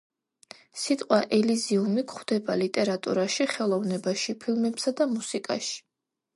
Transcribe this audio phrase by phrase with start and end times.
[0.83, 5.81] სიტყვა ელიზიუმი გვხვდება ლიტერატურაში, ხელოვნებაში ფილმებსა და მუსიკაში.